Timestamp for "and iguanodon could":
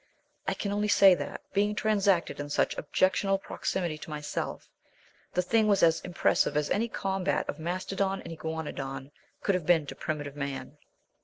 8.23-9.53